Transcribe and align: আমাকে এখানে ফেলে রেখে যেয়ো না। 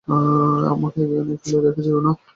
আমাকে 0.71 0.99
এখানে 1.05 1.33
ফেলে 1.41 1.59
রেখে 1.65 1.81
যেয়ো 1.85 2.01
না। 2.05 2.11